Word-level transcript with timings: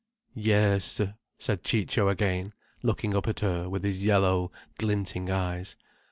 "Yes," 0.33 0.99
said 1.37 1.63
Ciccio, 1.63 2.09
again 2.09 2.53
looking 2.81 3.15
up 3.15 3.27
at 3.27 3.41
her 3.41 3.69
with 3.69 3.83
his 3.83 4.03
yellow, 4.03 4.51
glinting 4.79 5.29
eyes. 5.29 5.75